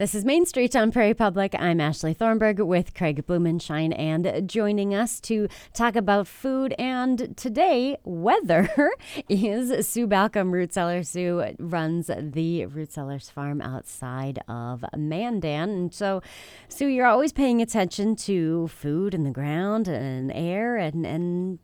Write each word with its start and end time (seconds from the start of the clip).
This 0.00 0.14
is 0.14 0.24
Main 0.24 0.46
Street 0.46 0.74
on 0.74 0.92
Prairie 0.92 1.12
Public. 1.12 1.54
I'm 1.58 1.78
Ashley 1.78 2.14
Thornberg 2.14 2.58
with 2.58 2.94
Craig 2.94 3.26
Blumenshine 3.26 3.92
and 3.98 4.48
joining 4.48 4.94
us 4.94 5.20
to 5.20 5.46
talk 5.74 5.94
about 5.94 6.26
food 6.26 6.74
and 6.78 7.36
today 7.36 7.98
weather 8.02 8.70
is 9.28 9.86
Sue 9.86 10.06
Balcom, 10.06 10.52
Root 10.52 10.72
Cellar. 10.72 11.02
Sue 11.02 11.54
runs 11.58 12.10
the 12.18 12.64
Root 12.64 12.94
Cellars 12.94 13.28
farm 13.28 13.60
outside 13.60 14.38
of 14.48 14.86
Mandan. 14.96 15.68
And 15.68 15.92
so, 15.92 16.22
Sue, 16.70 16.86
you're 16.86 17.04
always 17.04 17.34
paying 17.34 17.60
attention 17.60 18.16
to 18.16 18.68
food 18.68 19.12
and 19.12 19.26
the 19.26 19.30
ground 19.30 19.86
and 19.86 20.32
air 20.32 20.78
and, 20.78 21.04
and 21.04 21.58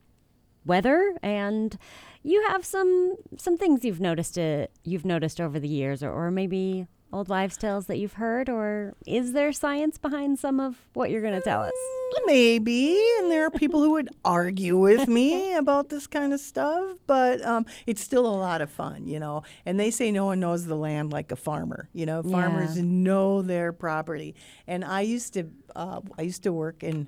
weather 0.66 1.16
and 1.22 1.78
you 2.24 2.44
have 2.48 2.64
some 2.64 3.14
some 3.36 3.56
things 3.56 3.84
you've 3.84 4.00
noticed 4.00 4.36
uh, 4.36 4.66
you've 4.82 5.04
noticed 5.04 5.40
over 5.40 5.60
the 5.60 5.68
years 5.68 6.02
or, 6.02 6.10
or 6.10 6.28
maybe 6.28 6.88
old 7.12 7.28
wives' 7.28 7.56
tales 7.56 7.86
that 7.86 7.98
you've 7.98 8.14
heard, 8.14 8.48
or 8.48 8.94
is 9.06 9.32
there 9.32 9.52
science 9.52 9.96
behind 9.98 10.38
some 10.38 10.60
of 10.60 10.76
what 10.94 11.10
you're 11.10 11.22
going 11.22 11.34
to 11.34 11.40
tell 11.40 11.62
us? 11.62 11.72
Maybe, 12.26 12.98
and 13.18 13.30
there 13.30 13.44
are 13.46 13.50
people 13.50 13.82
who 13.82 13.90
would 13.92 14.08
argue 14.24 14.76
with 14.78 15.08
me 15.08 15.54
about 15.56 15.88
this 15.88 16.06
kind 16.06 16.32
of 16.32 16.40
stuff, 16.40 16.96
but 17.06 17.44
um, 17.44 17.66
it's 17.86 18.00
still 18.02 18.26
a 18.26 18.36
lot 18.36 18.60
of 18.60 18.70
fun, 18.70 19.06
you 19.06 19.18
know. 19.20 19.42
And 19.64 19.78
they 19.78 19.90
say 19.90 20.10
no 20.12 20.26
one 20.26 20.40
knows 20.40 20.66
the 20.66 20.76
land 20.76 21.12
like 21.12 21.30
a 21.32 21.36
farmer. 21.36 21.88
You 21.92 22.06
know, 22.06 22.22
farmers 22.22 22.76
Yeah. 22.76 22.82
know 22.84 23.42
their 23.42 23.72
property. 23.72 24.34
And 24.66 24.84
I 24.84 25.02
used 25.02 25.34
to, 25.34 25.48
uh, 25.74 26.00
I 26.18 26.22
used 26.22 26.42
to 26.44 26.52
work 26.52 26.82
in 26.82 27.06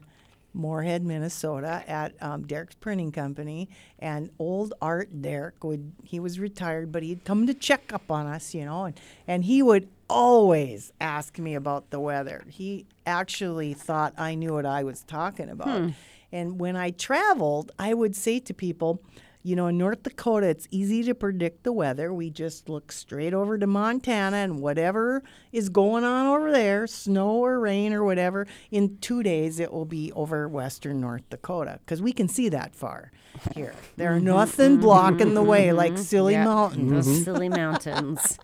Moorhead, 0.54 1.04
Minnesota, 1.04 1.84
at 1.86 2.14
um, 2.20 2.46
Derek's 2.46 2.74
Printing 2.74 3.12
Company, 3.12 3.68
and 3.98 4.30
old 4.38 4.74
Art 4.80 5.22
Derek 5.22 5.62
would 5.62 5.92
he 6.02 6.18
was 6.18 6.40
retired, 6.40 6.90
but 6.90 7.02
he'd 7.02 7.24
come 7.24 7.46
to 7.46 7.54
check 7.54 7.92
up 7.92 8.10
on 8.10 8.26
us, 8.26 8.54
you 8.54 8.64
know, 8.64 8.84
and 8.84 9.00
and 9.26 9.44
he 9.44 9.62
would 9.62 9.88
always 10.08 10.92
ask 11.00 11.38
me 11.38 11.54
about 11.54 11.90
the 11.90 12.00
weather. 12.00 12.44
He 12.48 12.86
actually 13.06 13.74
thought 13.74 14.14
I 14.18 14.34
knew 14.34 14.54
what 14.54 14.66
I 14.66 14.82
was 14.84 15.02
talking 15.02 15.48
about, 15.48 15.92
and 16.32 16.58
when 16.58 16.76
I 16.76 16.90
traveled, 16.90 17.72
I 17.78 17.94
would 17.94 18.16
say 18.16 18.40
to 18.40 18.54
people. 18.54 19.00
You 19.48 19.56
know, 19.56 19.68
in 19.68 19.78
North 19.78 20.02
Dakota, 20.02 20.46
it's 20.46 20.68
easy 20.70 21.02
to 21.04 21.14
predict 21.14 21.64
the 21.64 21.72
weather. 21.72 22.12
We 22.12 22.28
just 22.28 22.68
look 22.68 22.92
straight 22.92 23.32
over 23.32 23.56
to 23.56 23.66
Montana, 23.66 24.36
and 24.36 24.60
whatever 24.60 25.22
is 25.52 25.70
going 25.70 26.04
on 26.04 26.26
over 26.26 26.52
there, 26.52 26.86
snow 26.86 27.30
or 27.30 27.58
rain 27.58 27.94
or 27.94 28.04
whatever, 28.04 28.46
in 28.70 28.98
two 28.98 29.22
days 29.22 29.58
it 29.58 29.72
will 29.72 29.86
be 29.86 30.12
over 30.12 30.46
western 30.50 31.00
North 31.00 31.22
Dakota 31.30 31.80
because 31.82 32.02
we 32.02 32.12
can 32.12 32.28
see 32.28 32.50
that 32.50 32.74
far 32.74 33.10
here. 33.54 33.74
There's 33.96 34.18
mm-hmm. 34.18 34.26
nothing 34.26 34.76
blocking 34.80 35.32
the 35.32 35.42
way 35.42 35.72
like 35.72 35.94
mm-hmm. 35.94 36.02
silly 36.02 36.34
Yep. 36.34 36.44
mountains 36.44 36.90
Those 36.90 37.06
mm-hmm. 37.06 37.24
silly 37.24 37.48
mountains. 37.62 38.38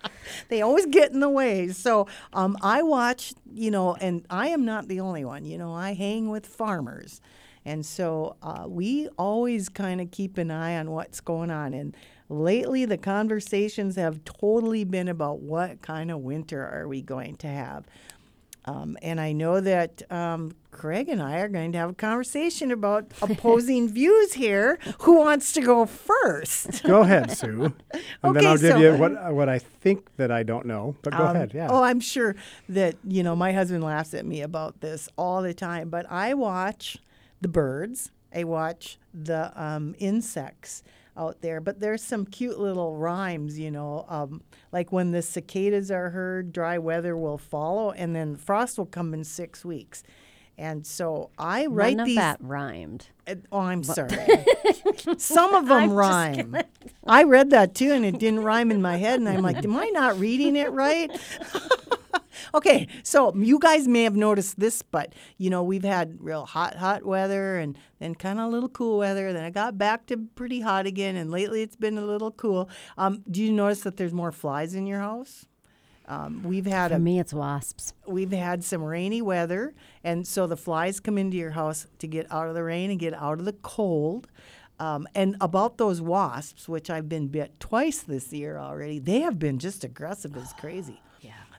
they 0.49 0.63
always 0.63 0.87
get 0.87 1.11
in 1.11 1.19
the 1.19 1.29
way. 1.29 1.67
So 1.67 2.07
um, 2.33 2.57
I 2.63 2.81
watch, 2.81 3.35
you 3.53 3.69
know, 3.69 3.93
and 3.93 4.25
I 4.31 4.47
am 4.47 4.65
not 4.65 4.87
the 4.87 5.01
only 5.01 5.23
one. 5.23 5.45
You 5.45 5.59
know, 5.59 5.71
I 5.71 5.93
hang 5.93 6.29
with 6.29 6.47
farmers. 6.47 7.21
And 7.65 7.85
so 7.85 8.35
uh, 8.43 8.65
we 8.67 9.07
always 9.17 9.69
kind 9.69 9.99
of 9.99 10.11
keep 10.11 10.37
an 10.37 10.51
eye 10.51 10.77
on 10.77 10.91
what's 10.91 11.19
going 11.19 11.49
on. 11.49 11.73
And 11.73 11.95
lately, 12.29 12.85
the 12.85 12.97
conversations 12.97 13.95
have 13.95 14.23
totally 14.23 14.83
been 14.83 15.07
about 15.07 15.39
what 15.39 15.81
kind 15.81 16.11
of 16.11 16.19
winter 16.19 16.63
are 16.63 16.87
we 16.87 17.01
going 17.01 17.35
to 17.37 17.47
have. 17.47 17.85
Um, 18.67 18.97
and 19.03 19.21
I 19.21 19.31
know 19.31 19.61
that 19.61 20.01
um, 20.11 20.51
Craig 20.71 21.07
and 21.07 21.21
I 21.21 21.37
are 21.37 21.47
going 21.47 21.71
to 21.73 21.77
have 21.77 21.91
a 21.91 21.93
conversation 21.93 22.71
about 22.71 23.11
opposing 23.21 23.87
views 23.89 24.33
here. 24.33 24.79
Who 25.01 25.17
wants 25.19 25.53
to 25.53 25.61
go 25.61 25.85
first? 25.85 26.81
Go 26.83 27.01
ahead, 27.01 27.31
Sue. 27.37 27.73
And 27.93 28.37
Okay, 28.37 28.39
then 28.39 28.45
I'll 28.47 28.57
give 28.57 28.71
so- 28.71 28.77
you 28.79 28.95
what 28.95 29.33
what 29.35 29.49
I 29.49 29.59
think 29.59 30.09
that 30.17 30.31
I 30.31 30.41
don't 30.41 30.65
know. 30.65 30.95
But 31.03 31.13
go 31.15 31.25
Um, 31.27 31.35
ahead. 31.35 31.51
Yeah. 31.53 31.67
Oh, 31.69 31.83
I'm 31.83 31.99
sure 31.99 32.35
that, 32.69 32.95
you 33.07 33.21
know, 33.21 33.35
my 33.35 33.53
husband 33.53 33.83
laughs 33.83 34.15
at 34.15 34.25
me 34.25 34.41
about 34.41 34.81
this 34.81 35.09
all 35.15 35.43
the 35.43 35.53
time, 35.53 35.89
but 35.89 36.09
I 36.11 36.33
watch 36.33 36.97
the 37.41 37.47
birds, 37.47 38.11
I 38.33 38.43
watch 38.43 38.97
the 39.13 39.51
um, 39.61 39.95
insects 39.99 40.83
out 41.17 41.41
there, 41.41 41.61
but 41.61 41.79
there's 41.79 42.03
some 42.03 42.25
cute 42.25 42.59
little 42.59 42.97
rhymes, 42.97 43.57
you 43.57 43.71
know, 43.71 44.05
um, 44.09 44.41
like 44.73 44.91
when 44.91 45.11
the 45.11 45.21
cicadas 45.21 45.89
are 45.89 46.09
heard, 46.09 46.51
dry 46.51 46.77
weather 46.77 47.15
will 47.15 47.37
follow, 47.37 47.91
and 47.91 48.15
then 48.15 48.35
frost 48.35 48.77
will 48.77 48.85
come 48.85 49.13
in 49.13 49.23
six 49.23 49.63
weeks. 49.63 50.03
And 50.57 50.85
so 50.85 51.31
I 51.37 51.65
write 51.65 51.97
None 51.97 52.03
of 52.03 52.07
these. 52.07 52.15
that 52.17 52.37
rhymed. 52.41 53.07
Uh, 53.27 53.35
Oh, 53.51 53.59
I'm 53.59 53.83
sorry. 53.83 54.09
Some 55.17 55.53
of 55.53 55.67
them 55.67 55.91
rhyme. 55.91 56.55
I 57.05 57.23
read 57.23 57.49
that 57.51 57.75
too, 57.75 57.91
and 57.91 58.05
it 58.05 58.19
didn't 58.19 58.43
rhyme 58.43 58.71
in 58.71 58.81
my 58.81 58.97
head, 58.97 59.19
and 59.19 59.27
I'm 59.29 59.41
like, 59.41 59.63
am 59.63 59.75
I 59.75 59.87
not 59.93 60.17
reading 60.19 60.55
it 60.55 60.71
right? 60.71 61.11
okay, 62.53 62.87
so 63.03 63.33
you 63.35 63.59
guys 63.59 63.87
may 63.87 64.03
have 64.03 64.15
noticed 64.15 64.59
this, 64.59 64.81
but 64.81 65.13
you 65.37 65.49
know, 65.49 65.63
we've 65.63 65.83
had 65.83 66.17
real 66.19 66.45
hot, 66.45 66.75
hot 66.75 67.05
weather, 67.05 67.57
and 67.57 67.77
then 67.99 68.15
kind 68.15 68.39
of 68.39 68.45
a 68.45 68.49
little 68.49 68.69
cool 68.69 68.97
weather. 68.99 69.33
Then 69.33 69.45
it 69.45 69.53
got 69.53 69.77
back 69.77 70.05
to 70.07 70.17
pretty 70.35 70.61
hot 70.61 70.85
again, 70.85 71.15
and 71.15 71.31
lately 71.31 71.61
it's 71.61 71.75
been 71.75 71.97
a 71.97 72.05
little 72.05 72.31
cool. 72.31 72.69
Um, 72.97 73.23
do 73.29 73.41
you 73.41 73.51
notice 73.51 73.81
that 73.81 73.97
there's 73.97 74.13
more 74.13 74.31
flies 74.31 74.73
in 74.75 74.87
your 74.87 74.99
house? 74.99 75.45
Um, 76.07 76.43
we've 76.43 76.67
had 76.67 76.91
For 76.91 76.97
a 76.97 76.99
me, 76.99 77.19
it's 77.19 77.33
wasps. 77.33 77.93
we've 78.05 78.31
had 78.31 78.63
some 78.63 78.83
rainy 78.83 79.21
weather, 79.21 79.73
and 80.03 80.27
so 80.27 80.45
the 80.45 80.57
flies 80.57 80.99
come 80.99 81.17
into 81.17 81.35
your 81.37 81.51
house 81.51 81.87
to 81.99 82.07
get 82.07 82.31
out 82.31 82.47
of 82.47 82.53
the 82.53 82.63
rain 82.63 82.91
and 82.91 82.99
get 82.99 83.13
out 83.13 83.39
of 83.39 83.45
the 83.45 83.53
cold. 83.53 84.27
Um, 84.77 85.07
and 85.15 85.37
about 85.39 85.77
those 85.77 86.01
wasps, 86.01 86.67
which 86.67 86.89
I've 86.89 87.07
been 87.07 87.27
bit 87.29 87.59
twice 87.59 88.01
this 88.01 88.33
year 88.33 88.57
already, 88.57 88.99
they 88.99 89.21
have 89.21 89.39
been 89.39 89.57
just 89.57 89.83
aggressive 89.83 90.35
as 90.35 90.53
crazy. 90.53 91.01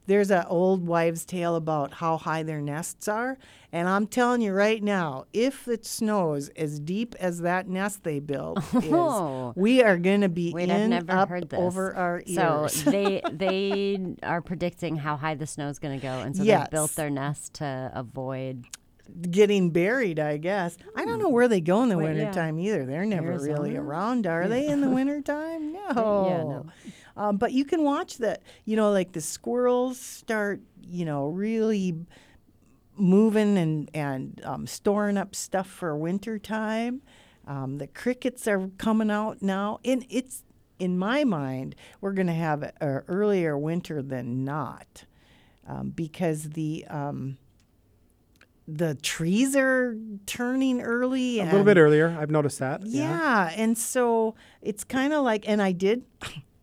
Yeah. 0.07 0.15
There's 0.17 0.31
an 0.31 0.45
old 0.49 0.87
wives' 0.87 1.25
tale 1.25 1.57
about 1.57 1.95
how 1.95 2.17
high 2.17 2.43
their 2.43 2.61
nests 2.61 3.09
are, 3.09 3.37
and 3.73 3.89
I'm 3.89 4.07
telling 4.07 4.41
you 4.41 4.53
right 4.53 4.83
now, 4.83 5.25
if 5.33 5.67
it 5.69 5.85
snows 5.85 6.49
as 6.51 6.79
deep 6.81 7.15
as 7.19 7.41
that 7.41 7.69
nest 7.69 8.05
they 8.05 8.21
built 8.21 8.59
Oh. 8.75 9.51
is, 9.51 9.57
we 9.57 9.83
are 9.83 9.97
going 9.99 10.21
to 10.21 10.29
be 10.29 10.53
Wait, 10.53 10.69
in 10.69 10.71
I've 10.71 10.89
never 11.07 11.13
up 11.13 11.29
heard 11.29 11.51
this. 11.51 11.59
over 11.61 11.95
our 11.95 12.23
ears. 12.27 12.73
So 12.75 12.91
they 12.91 13.21
they 13.33 13.99
are 14.23 14.41
predicting 14.41 14.97
how 14.97 15.17
high 15.17 15.35
the 15.35 15.47
snow 15.47 15.69
is 15.69 15.79
going 15.79 15.99
to 15.99 16.03
go, 16.03 16.21
and 16.21 16.37
so 16.37 16.43
Yes. 16.43 16.69
they 16.69 16.77
built 16.77 16.95
their 16.95 17.11
nest 17.11 17.55
to 17.55 17.91
avoid. 17.95 18.65
getting 19.31 19.71
buried, 19.71 20.19
I 20.19 20.37
guess. 20.37 20.77
I 20.97 21.05
don't 21.05 21.19
know 21.21 21.29
mm. 21.29 21.33
where 21.33 21.47
they 21.49 21.61
go 21.61 21.83
in 21.85 21.89
the 21.89 21.97
Wait, 21.97 22.17
yeah. 22.17 22.51
either. 22.53 22.85
They're 22.87 23.05
never 23.07 23.39
really 23.39 23.77
around, 23.77 24.27
are 24.27 24.49
they, 24.49 24.67
in 24.67 24.81
the 24.81 24.89
wintertime? 24.99 25.73
No. 25.73 25.93
no. 25.95 26.67
Um, 27.17 27.37
but 27.39 27.53
you 27.53 27.65
can 27.65 27.83
watch 27.83 28.19
that, 28.19 28.43
you 28.65 28.77
know, 28.77 28.91
like 28.91 29.13
the 29.13 29.21
squirrels 29.21 29.99
start, 29.99 30.61
you 30.83 31.05
know, 31.05 31.29
really 31.29 31.95
moving 32.97 33.57
and, 33.57 33.91
and 33.95 34.41
um, 34.45 34.67
storing 34.67 35.17
up 35.17 35.35
stuff 35.35 35.67
for 35.67 35.97
wintertime. 35.97 37.03
Um, 37.47 37.79
the 37.79 37.87
crickets 37.87 38.47
are 38.47 38.69
coming 38.77 39.11
out 39.11 39.41
now. 39.41 39.81
And 39.85 40.05
it's, 40.11 40.43
in 40.79 40.99
my 40.99 41.25
mind, 41.25 41.75
we're 42.01 42.13
going 42.13 42.27
to 42.27 42.35
have 42.35 42.63
an 42.63 43.03
earlier 43.09 43.57
winter 43.57 44.03
than 44.03 44.45
not 44.45 45.05
um, 45.67 45.91
because 45.91 46.51
the. 46.51 46.85
Um, 46.89 47.39
the 48.69 48.97
trees 48.97 49.55
are 49.55 49.97
turning 50.27 50.81
early. 50.81 51.39
a 51.39 51.45
little 51.45 51.63
bit 51.63 51.77
earlier. 51.77 52.17
I've 52.19 52.33
noticed 52.33 52.59
that. 52.59 52.85
yeah, 52.85 53.53
and 53.55 53.79
so 53.79 54.35
it's 54.61 54.83
kind 54.83 55.13
of 55.13 55.23
like, 55.23 55.49
and 55.49 55.63
I 55.63 55.71
did. 55.71 56.03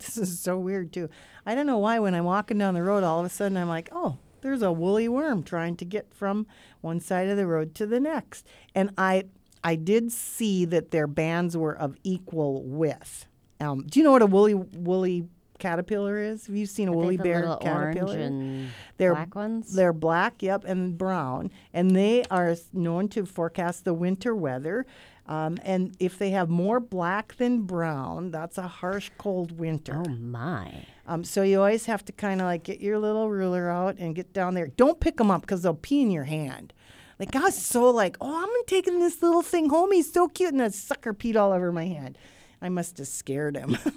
This 0.05 0.17
is 0.17 0.39
so 0.39 0.57
weird 0.57 0.91
too. 0.93 1.09
I 1.45 1.55
don't 1.55 1.67
know 1.67 1.77
why 1.77 1.99
when 1.99 2.13
I'm 2.15 2.23
walking 2.25 2.57
down 2.57 2.73
the 2.73 2.83
road, 2.83 3.03
all 3.03 3.19
of 3.19 3.25
a 3.25 3.29
sudden 3.29 3.57
I'm 3.57 3.69
like, 3.69 3.89
oh, 3.91 4.17
there's 4.41 4.61
a 4.61 4.71
woolly 4.71 5.07
worm 5.07 5.43
trying 5.43 5.75
to 5.77 5.85
get 5.85 6.13
from 6.13 6.45
one 6.81 6.99
side 6.99 7.29
of 7.29 7.37
the 7.37 7.47
road 7.47 7.73
to 7.75 7.85
the 7.85 7.99
next, 7.99 8.45
and 8.75 8.91
I 8.97 9.23
I 9.63 9.75
did 9.75 10.11
see 10.11 10.65
that 10.65 10.91
their 10.91 11.07
bands 11.07 11.55
were 11.55 11.77
of 11.77 11.95
equal 12.03 12.63
width. 12.63 13.25
Um, 13.61 13.85
do 13.87 13.99
you 13.99 14.03
know 14.03 14.11
what 14.11 14.21
a 14.21 14.25
woolly 14.25 14.53
woolly 14.55 15.27
caterpillar 15.59 16.17
is? 16.17 16.47
Have 16.47 16.55
you 16.57 16.65
seen 16.65 16.89
a 16.89 16.91
Are 16.91 16.95
woolly 16.95 17.15
bear 17.15 17.39
little 17.41 17.55
caterpillar? 17.57 18.15
orange 18.17 18.21
and 18.21 18.69
They're 18.97 19.13
black 19.13 19.35
ones. 19.35 19.73
They're 19.73 19.93
black, 19.93 20.43
yep, 20.43 20.65
and 20.65 20.97
brown, 20.97 21.49
and 21.73 21.95
they 21.95 22.25
are 22.29 22.57
known 22.73 23.07
to 23.09 23.25
forecast 23.25 23.85
the 23.85 23.93
winter 23.93 24.35
weather. 24.35 24.85
Um, 25.25 25.57
and 25.63 25.95
if 25.99 26.19
they 26.19 26.31
have 26.31 26.49
more 26.49 26.79
black 26.81 27.35
than 27.37 27.61
brown, 27.61 28.31
that's 28.31 28.57
a 28.57 28.67
harsh, 28.67 29.09
cold 29.17 29.57
winter. 29.57 30.03
oh 30.05 30.09
my! 30.11 30.85
Um, 31.07 31.23
so 31.23 31.43
you 31.43 31.59
always 31.59 31.85
have 31.85 32.03
to 32.05 32.11
kind 32.11 32.41
of 32.41 32.45
like 32.45 32.63
get 32.63 32.81
your 32.81 32.99
little 32.99 33.29
ruler 33.29 33.69
out 33.69 33.95
and 33.99 34.15
get 34.15 34.33
down 34.33 34.53
there. 34.53 34.67
Don't 34.67 34.99
pick 34.99 35.17
them 35.17 35.31
up 35.31 35.41
because 35.41 35.61
they'll 35.61 35.73
pee 35.75 36.01
in 36.01 36.11
your 36.11 36.25
hand. 36.25 36.73
Like 37.19 37.35
I 37.35 37.39
was 37.39 37.55
so 37.55 37.89
like, 37.89 38.17
oh, 38.19 38.43
I'm 38.43 38.65
taking 38.67 38.99
this 38.99 39.21
little 39.21 39.41
thing 39.43 39.69
home. 39.69 39.91
He's 39.93 40.11
so 40.11 40.27
cute, 40.27 40.51
and 40.51 40.59
the 40.59 40.71
sucker 40.71 41.13
peed 41.13 41.37
all 41.37 41.53
over 41.53 41.71
my 41.71 41.85
hand. 41.85 42.17
I 42.61 42.67
must 42.69 42.97
have 42.97 43.07
scared 43.07 43.55
him. 43.55 43.77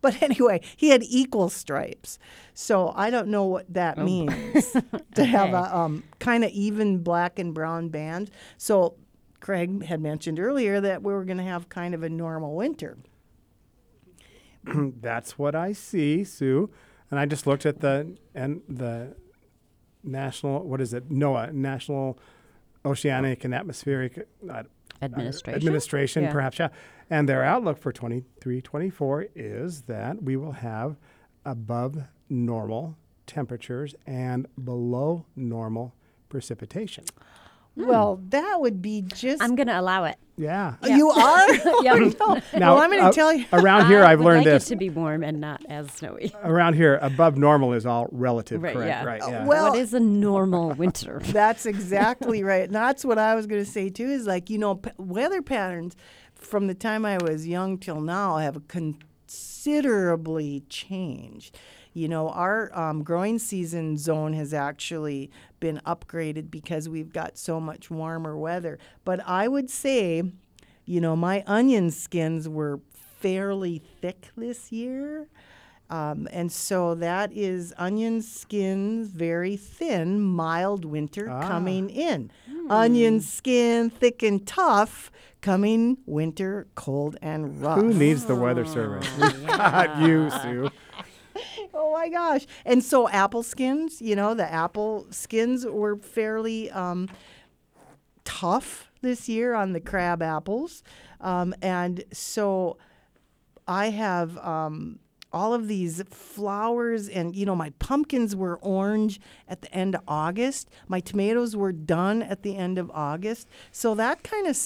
But 0.00 0.22
anyway, 0.22 0.60
he 0.76 0.90
had 0.90 1.02
equal 1.02 1.48
stripes. 1.48 2.18
So 2.52 2.92
I 2.94 3.08
don't 3.08 3.28
know 3.28 3.44
what 3.44 3.72
that 3.72 3.96
means 3.96 4.72
to 5.14 5.24
have 5.24 5.48
Okay. 5.54 5.56
a 5.56 5.74
um, 5.76 6.04
kind 6.18 6.44
of 6.44 6.50
even 6.50 6.98
black 7.02 7.38
and 7.38 7.54
brown 7.54 7.88
band. 7.88 8.30
So 8.58 8.96
Craig 9.44 9.84
had 9.84 10.00
mentioned 10.00 10.40
earlier 10.40 10.80
that 10.80 11.02
we 11.02 11.12
were 11.12 11.22
going 11.22 11.36
to 11.36 11.44
have 11.44 11.68
kind 11.68 11.94
of 11.94 12.02
a 12.02 12.08
normal 12.08 12.54
winter. 12.56 12.96
That's 14.64 15.38
what 15.38 15.54
I 15.54 15.72
see, 15.72 16.24
Sue. 16.24 16.70
And 17.10 17.20
I 17.20 17.26
just 17.26 17.46
looked 17.46 17.66
at 17.66 17.80
the 17.80 18.16
and 18.34 18.62
the 18.66 19.14
national 20.02 20.66
what 20.66 20.80
is 20.80 20.94
it 20.94 21.10
NOAA 21.10 21.52
National 21.52 22.18
Oceanic 22.86 23.44
and 23.44 23.54
Atmospheric 23.54 24.26
uh, 24.48 24.62
Administration. 25.02 25.54
Administration, 25.54 26.22
Yeah. 26.22 26.32
perhaps, 26.32 26.58
yeah. 26.58 26.68
And 27.10 27.28
their 27.28 27.44
outlook 27.44 27.76
for 27.76 27.92
23 27.92 28.62
24 28.62 29.26
is 29.34 29.82
that 29.82 30.22
we 30.22 30.36
will 30.36 30.52
have 30.52 30.96
above 31.44 31.98
normal 32.30 32.96
temperatures 33.26 33.94
and 34.06 34.46
below 34.64 35.26
normal 35.36 35.94
precipitation. 36.30 37.04
Well, 37.76 38.20
that 38.28 38.60
would 38.60 38.80
be 38.80 39.02
just. 39.02 39.42
I'm 39.42 39.56
going 39.56 39.66
to 39.66 39.78
allow 39.78 40.04
it. 40.04 40.16
Yeah. 40.36 40.74
You 40.84 41.10
are? 41.10 41.54
Yeah. 41.82 41.94
no. 41.94 42.40
Now, 42.56 42.74
well, 42.74 42.78
I'm 42.82 42.90
going 42.90 43.02
to 43.02 43.08
uh, 43.08 43.12
tell 43.12 43.32
you. 43.32 43.44
Around 43.52 43.86
here, 43.88 44.02
I 44.04 44.12
I've 44.12 44.20
learned 44.20 44.38
like 44.38 44.46
this. 44.46 44.66
it 44.66 44.68
to 44.70 44.76
be 44.76 44.90
warm 44.90 45.22
and 45.22 45.40
not 45.40 45.64
as 45.68 45.90
snowy. 45.92 46.32
Around 46.42 46.74
here, 46.74 46.98
above 47.02 47.36
normal 47.36 47.72
is 47.72 47.84
all 47.86 48.08
relative, 48.12 48.62
Right, 48.62 48.74
correct? 48.74 48.88
yeah. 48.88 49.04
Right, 49.04 49.22
Uh, 49.22 49.28
yeah. 49.28 49.44
well- 49.46 49.70
what 49.70 49.78
is 49.78 49.92
a 49.94 50.00
normal 50.00 50.70
winter? 50.76 51.20
That's 51.24 51.66
exactly 51.74 52.42
right. 52.42 52.64
And 52.64 52.74
that's 52.74 53.04
what 53.04 53.18
I 53.18 53.34
was 53.34 53.46
going 53.46 53.64
to 53.64 53.70
say 53.70 53.90
too. 53.90 54.06
Is 54.06 54.26
like 54.26 54.50
you 54.50 54.58
know, 54.58 54.76
p- 54.76 54.90
weather 54.98 55.42
patterns 55.42 55.94
from 56.34 56.66
the 56.68 56.74
time 56.74 57.04
I 57.04 57.18
was 57.18 57.46
young 57.46 57.78
till 57.78 58.00
now 58.00 58.36
have 58.38 58.66
considerably 58.68 60.62
changed. 60.68 61.58
You 61.94 62.08
know, 62.08 62.28
our 62.30 62.76
um, 62.78 63.04
growing 63.04 63.38
season 63.38 63.96
zone 63.96 64.32
has 64.34 64.52
actually 64.52 65.30
been 65.60 65.80
upgraded 65.86 66.50
because 66.50 66.88
we've 66.88 67.12
got 67.12 67.38
so 67.38 67.60
much 67.60 67.88
warmer 67.90 68.36
weather. 68.36 68.78
But 69.04 69.20
I 69.26 69.46
would 69.46 69.70
say, 69.70 70.24
you 70.84 71.00
know, 71.00 71.14
my 71.14 71.44
onion 71.46 71.90
skins 71.92 72.48
were 72.48 72.80
fairly 72.92 73.78
thick 74.00 74.30
this 74.36 74.72
year. 74.72 75.28
Um, 75.88 76.26
and 76.32 76.50
so 76.50 76.94
that 76.96 77.30
is 77.32 77.72
onion 77.76 78.22
skins, 78.22 79.08
very 79.08 79.56
thin, 79.56 80.20
mild 80.20 80.84
winter 80.84 81.26
coming 81.26 81.90
in. 81.90 82.30
Onion 82.70 83.20
skin, 83.20 83.90
thick 83.90 84.22
and 84.22 84.44
tough, 84.46 85.12
coming 85.42 85.98
winter, 86.06 86.66
cold 86.74 87.16
and 87.22 87.60
rough. 87.60 87.78
Who 87.78 87.92
needs 87.92 88.24
the 88.24 88.34
weather 88.34 88.64
service? 88.64 89.08
We've 89.20 89.46
got 89.46 89.98
you, 90.06 90.30
Sue. 90.42 90.70
Oh 91.74 91.92
my 91.92 92.08
gosh. 92.08 92.46
And 92.64 92.82
so 92.82 93.08
apple 93.08 93.42
skins, 93.42 94.00
you 94.00 94.14
know, 94.14 94.32
the 94.32 94.50
apple 94.50 95.06
skins 95.10 95.66
were 95.66 95.96
fairly 95.96 96.70
um, 96.70 97.08
tough 98.24 98.90
this 99.02 99.28
year 99.28 99.54
on 99.54 99.72
the 99.72 99.80
crab 99.80 100.22
apples. 100.22 100.82
Um, 101.20 101.54
and 101.60 102.04
so 102.12 102.76
I 103.66 103.90
have 103.90 104.38
um, 104.38 105.00
all 105.32 105.52
of 105.52 105.66
these 105.66 106.02
flowers, 106.10 107.08
and 107.08 107.34
you 107.34 107.44
know, 107.44 107.56
my 107.56 107.70
pumpkins 107.80 108.36
were 108.36 108.56
orange 108.58 109.20
at 109.48 109.62
the 109.62 109.72
end 109.74 109.96
of 109.96 110.02
August. 110.06 110.70
My 110.86 111.00
tomatoes 111.00 111.56
were 111.56 111.72
done 111.72 112.22
at 112.22 112.42
the 112.42 112.56
end 112.56 112.78
of 112.78 112.90
August. 112.92 113.48
So 113.72 113.94
that 113.96 114.22
kind 114.22 114.46
of 114.46 114.56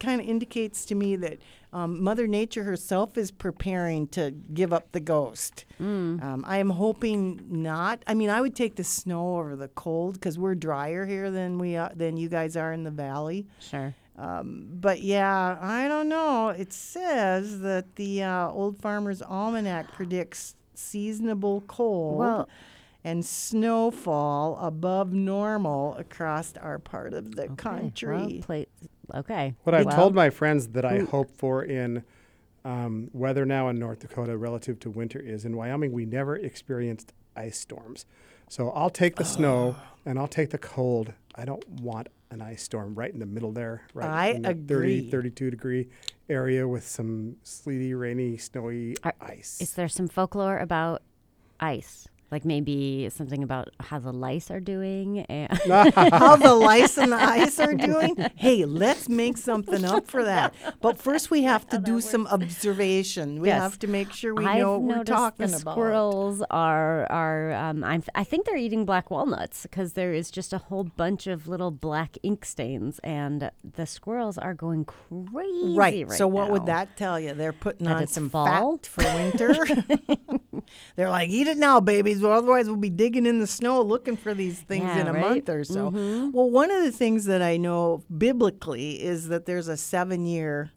kind 0.00 0.20
of 0.20 0.26
indicates 0.26 0.84
to 0.86 0.96
me 0.96 1.14
that 1.14 1.38
um, 1.72 2.02
Mother 2.02 2.26
Nature 2.26 2.64
herself 2.64 3.18
is 3.18 3.30
preparing 3.30 4.06
to 4.08 4.30
give 4.30 4.72
up 4.72 4.92
the 4.92 5.00
ghost. 5.00 5.64
Um, 5.78 6.44
I 6.46 6.58
am 6.58 6.70
hoping 6.70 7.40
not. 7.48 8.02
I 8.06 8.14
mean, 8.14 8.30
I 8.30 8.40
would 8.40 8.54
take 8.54 8.76
the 8.76 8.84
snow 8.84 9.36
over 9.38 9.56
the 9.56 9.68
cold 9.68 10.14
because 10.14 10.38
we're 10.38 10.54
drier 10.54 11.04
here 11.06 11.30
than 11.30 11.58
we 11.58 11.76
are, 11.76 11.92
than 11.94 12.16
you 12.16 12.28
guys 12.28 12.56
are 12.56 12.72
in 12.72 12.84
the 12.84 12.90
valley. 12.90 13.46
Sure. 13.60 13.94
Um, 14.16 14.68
but 14.70 15.02
yeah, 15.02 15.58
I 15.60 15.88
don't 15.88 16.08
know. 16.08 16.48
It 16.48 16.72
says 16.72 17.60
that 17.60 17.96
the 17.96 18.22
uh, 18.22 18.48
Old 18.48 18.78
Farmer's 18.80 19.20
Almanac 19.20 19.92
predicts 19.92 20.54
seasonable 20.74 21.62
cold 21.66 22.18
Well- 22.18 22.48
and 23.04 23.24
snowfall 23.24 24.58
above 24.60 25.12
normal 25.12 25.94
across 25.96 26.54
our 26.56 26.78
part 26.78 27.12
of 27.14 27.34
the 27.36 27.48
country. 27.48 28.16
Well, 28.16 28.42
play, 28.42 28.66
okay. 29.14 29.54
What 29.64 29.74
I've 29.74 29.86
Well, 29.86 29.96
told 29.96 30.14
my 30.14 30.30
friends 30.30 30.68
that 30.68 30.84
I 30.84 31.00
hope 31.00 31.30
for 31.36 31.62
in 31.64 32.02
um, 32.64 33.10
weather 33.12 33.44
now 33.46 33.68
in 33.68 33.78
North 33.78 34.00
Dakota 34.00 34.36
relative 34.36 34.80
to 34.80 34.90
winter 34.90 35.20
is 35.20 35.44
in 35.44 35.56
Wyoming, 35.56 35.92
we 35.92 36.04
never 36.04 36.36
experienced 36.36 37.12
ice 37.36 37.58
storms. 37.58 38.06
So 38.48 38.70
I'll 38.70 38.90
take 38.90 39.16
the 39.16 39.24
snow 39.24 39.76
and 40.04 40.18
I'll 40.18 40.28
take 40.28 40.50
the 40.50 40.58
cold. 40.58 41.12
I 41.34 41.44
don't 41.44 41.66
want 41.80 42.08
an 42.30 42.42
ice 42.42 42.62
storm 42.62 42.94
right 42.94 43.12
in 43.12 43.20
the 43.20 43.26
middle 43.26 43.52
there, 43.52 43.82
right 43.94 44.08
I 44.08 44.26
in 44.30 44.42
the 44.42 44.50
agree. 44.50 45.00
30, 45.02 45.10
32 45.10 45.50
degree 45.50 45.88
area 46.28 46.66
with 46.66 46.86
some 46.86 47.36
sleety, 47.44 47.94
rainy, 47.94 48.36
snowy 48.36 48.96
Are- 49.04 49.14
ice. 49.20 49.60
Is 49.60 49.74
there 49.74 49.88
some 49.88 50.08
folklore 50.08 50.58
about 50.58 51.02
ice? 51.60 52.08
Like 52.30 52.44
maybe 52.44 53.08
something 53.10 53.42
about 53.44 53.68
how 53.78 54.00
the 54.00 54.12
lice 54.12 54.50
are 54.50 54.58
doing? 54.58 55.20
And 55.20 55.52
How 55.94 56.34
the 56.34 56.54
lice 56.54 56.98
and 56.98 57.12
the 57.12 57.16
ice 57.40 57.60
are 57.60 57.72
doing? 57.74 58.16
Hey, 58.34 58.64
let's 58.64 59.08
make 59.08 59.36
something 59.38 59.84
up 59.84 60.08
for 60.08 60.24
that. 60.24 60.52
But 60.80 60.98
first, 60.98 61.30
we 61.30 61.42
have 61.44 61.68
to 61.68 61.78
do 61.78 62.00
some 62.00 62.26
observation. 62.26 63.40
We 63.40 63.46
Yes. 63.48 63.62
have 63.62 63.78
to 63.78 63.86
make 63.86 64.12
sure 64.12 64.34
we 64.34 64.44
I've 64.44 64.58
know 64.58 64.72
what 64.72 64.82
we're 64.82 64.96
noticed 64.96 65.16
talking 65.16 65.46
the 65.52 65.56
about. 65.58 65.72
squirrels 65.74 66.42
are 66.50 67.06
are 67.12 67.52
um, 67.54 67.84
I'm, 67.84 68.02
I 68.16 68.24
think 68.24 68.44
they're 68.46 68.56
eating 68.56 68.84
black 68.84 69.08
walnuts 69.10 69.62
because 69.62 69.92
there 69.92 70.12
is 70.12 70.30
just 70.32 70.52
a 70.52 70.58
whole 70.58 70.82
bunch 70.84 71.28
of 71.28 71.46
little 71.46 71.70
black 71.70 72.18
ink 72.24 72.44
stains, 72.44 72.98
and 73.04 73.50
the 73.62 73.86
squirrels 73.86 74.36
are 74.36 74.54
going 74.54 74.84
crazy. 74.84 75.76
Right. 75.76 76.08
Right. 76.08 76.18
so 76.18 76.26
what 76.26 76.50
would 76.50 76.66
that 76.66 76.96
tell 76.96 77.20
you? 77.20 77.34
They're 77.34 77.52
putting 77.52 77.86
That 77.86 77.96
on 77.98 78.06
some 78.08 78.30
fall? 78.30 78.78
fat 78.78 78.86
for 78.86 79.04
winter. 79.04 79.54
They're 80.96 81.08
like, 81.10 81.28
eat 81.30 81.46
it 81.46 81.58
now, 81.58 81.80
babies. 82.18 82.22
Well, 82.28 82.36
otherwise 82.38 82.66
we'll 82.66 82.76
be 82.76 82.90
digging 82.90 83.26
in 83.26 83.38
the 83.40 83.46
snow 83.46 83.82
looking 83.82 84.16
for 84.16 84.34
these 84.34 84.60
things 84.60 84.84
Yeah, 84.84 85.00
in 85.00 85.06
a 85.08 85.12
right? 85.12 85.22
Mm-hmm. 85.22 85.28
month 85.34 85.48
or 85.48 85.64
so. 85.64 85.88
Well, 86.32 86.50
one 86.50 86.70
of 86.70 86.82
the 86.84 86.92
things 86.92 87.24
that 87.26 87.42
I 87.42 87.56
know 87.56 88.02
biblically 88.16 89.02
is 89.02 89.28
that 89.28 89.46
there's 89.46 89.68
a 89.68 89.76
seven 89.76 90.26
year 90.26 90.72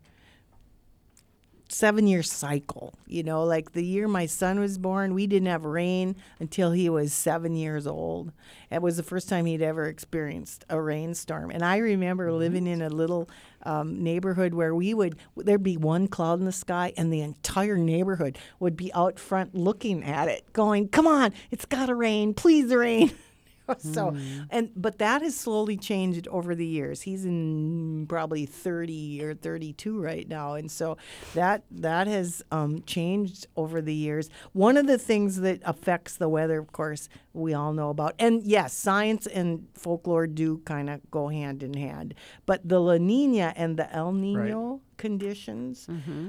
seven 1.69 2.07
year 2.07 2.24
cycle. 2.24 2.94
You 3.07 3.24
know, 3.24 3.44
like 3.44 3.71
the 3.71 3.86
year 3.86 4.07
my 4.07 4.25
son 4.25 4.60
was 4.60 4.77
born, 4.77 5.13
we 5.13 5.27
didn't 5.27 5.48
have 5.48 5.63
rain 5.63 6.16
until 6.39 6.71
he 6.71 6.89
was 6.89 7.13
seven 7.13 7.56
years 7.56 7.88
old. 7.88 8.31
It 8.71 8.81
was 8.81 8.98
the 8.98 9.04
first 9.04 9.30
time 9.30 9.45
he'd 9.45 9.62
ever 9.62 9.86
experienced 9.86 10.66
a 10.69 10.81
rainstorm. 10.81 11.51
And 11.51 11.63
I 11.63 11.77
remember 11.77 12.31
living 12.31 12.68
in 12.68 12.81
a 12.81 12.89
little 12.89 13.30
um, 13.63 14.04
neighborhood 14.04 14.54
where 14.54 14.74
we 14.74 14.94
would, 14.94 15.18
there'd 15.38 15.63
be 15.63 15.77
one 15.77 16.07
cloud 16.07 16.39
in 16.39 16.45
the 16.45 16.51
sky 16.51 16.94
and 16.98 17.13
the 17.13 17.21
entire 17.21 17.77
neighborhood 17.77 18.38
would 18.60 18.75
be 18.75 18.94
out 18.94 19.19
front 19.19 19.56
looking 19.56 20.04
at 20.04 20.27
it, 20.27 20.51
going, 20.54 20.88
come 20.88 21.07
on, 21.07 21.33
it's 21.51 21.65
got 21.65 21.88
to 21.88 21.95
rain, 21.95 22.33
please 22.33 22.74
rain. 22.74 23.12
so 23.80 24.15
and 24.50 24.72
but 24.75 24.98
that 25.00 25.22
has 25.22 25.36
slowly 25.36 25.77
changed 25.77 26.27
over 26.29 26.55
the 26.55 26.65
years. 26.65 27.01
He's 27.01 27.25
in 27.25 28.05
probably 28.08 28.46
30 28.46 29.24
or 29.24 29.34
32 29.34 30.00
right 30.00 30.27
now 30.27 30.53
and 30.53 30.72
so 30.72 30.98
that 31.34 31.63
that 31.72 32.08
has 32.08 32.44
um, 32.51 32.84
changed 32.84 33.48
over 33.55 33.82
the 33.82 33.94
years. 33.94 34.29
One 34.53 34.77
of 34.77 34.88
the 34.88 34.98
things 34.98 35.41
that 35.41 35.62
affects 35.65 36.17
the 36.17 36.29
weather 36.29 36.60
of 36.60 36.72
course 36.72 37.10
we 37.34 37.53
all 37.53 37.74
know 37.74 37.89
about 37.89 38.15
and 38.20 38.44
yes 38.44 38.74
science 38.74 39.27
and 39.27 39.67
folklore 39.75 40.27
do 40.27 40.58
kind 40.65 40.89
of 40.89 41.00
go 41.12 41.27
hand 41.27 41.62
in 41.63 41.74
hand 41.74 42.13
but 42.46 42.67
the 42.67 42.79
la 42.79 42.98
nina 42.98 43.53
and 43.55 43.77
the 43.77 43.91
el 43.94 44.12
nino 44.12 44.82
conditions 44.98 45.88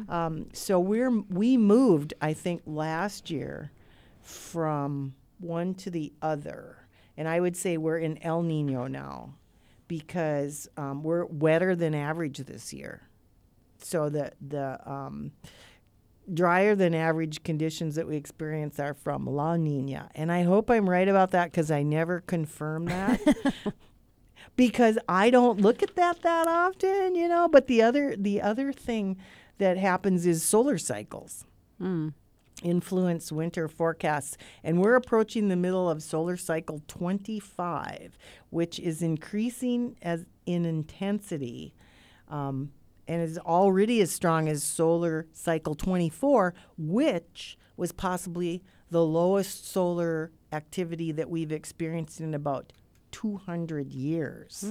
um, 0.08 0.46
so 0.52 0.78
we're 0.78 1.10
we 1.30 1.56
moved 1.56 2.12
i 2.20 2.32
think 2.32 2.60
last 2.66 3.30
year 3.30 3.72
from 4.20 5.14
one 5.38 5.74
to 5.74 5.90
the 5.90 6.12
other. 6.22 6.76
And 7.20 7.28
I 7.28 7.38
would 7.38 7.54
say 7.54 7.76
we're 7.76 7.98
in 7.98 8.16
El 8.22 8.40
Nino 8.40 8.86
now 8.86 9.34
because 9.88 10.70
um, 10.78 11.02
we're 11.02 11.26
wetter 11.26 11.76
than 11.76 11.94
average 11.94 12.38
this 12.38 12.72
year. 12.72 13.10
So 13.76 14.08
the, 14.08 14.32
the 14.40 14.80
um, 14.90 15.32
drier 16.32 16.74
than 16.74 16.94
average 16.94 17.42
conditions 17.42 17.96
that 17.96 18.08
we 18.08 18.16
experience 18.16 18.80
are 18.80 18.94
from 18.94 19.26
La 19.26 19.56
Nina. 19.56 20.08
And 20.14 20.32
I 20.32 20.44
hope 20.44 20.70
I'm 20.70 20.88
right 20.88 21.06
about 21.06 21.32
that 21.32 21.50
because 21.50 21.70
I 21.70 21.82
never 21.82 22.20
confirm 22.22 22.86
that. 22.86 23.20
because 24.56 24.96
I 25.06 25.28
don't 25.28 25.60
look 25.60 25.82
at 25.82 25.96
that 25.96 26.22
that 26.22 26.48
often, 26.48 27.14
you 27.14 27.28
know. 27.28 27.48
But 27.48 27.66
the 27.66 27.82
other 27.82 28.16
the 28.16 28.40
other 28.40 28.72
thing 28.72 29.18
that 29.58 29.76
happens 29.76 30.24
is 30.24 30.42
solar 30.42 30.78
cycles 30.78 31.44
influence 32.62 33.32
winter 33.32 33.68
forecasts. 33.68 34.36
And 34.62 34.80
we're 34.80 34.96
approaching 34.96 35.48
the 35.48 35.56
middle 35.56 35.88
of 35.88 36.02
solar 36.02 36.36
cycle 36.36 36.82
25, 36.88 38.16
which 38.50 38.78
is 38.78 39.02
increasing 39.02 39.96
as 40.02 40.26
in 40.46 40.64
intensity. 40.64 41.74
Um, 42.28 42.72
and 43.08 43.22
is 43.22 43.38
already 43.38 44.00
as 44.00 44.12
strong 44.12 44.48
as 44.48 44.62
solar 44.62 45.26
cycle 45.32 45.74
24, 45.74 46.54
which 46.78 47.58
was 47.76 47.90
possibly 47.90 48.62
the 48.88 49.04
lowest 49.04 49.68
solar 49.68 50.30
activity 50.52 51.10
that 51.10 51.28
we've 51.28 51.50
experienced 51.50 52.20
in 52.20 52.34
about 52.34 52.72
200 53.10 53.92
years. 53.92 54.62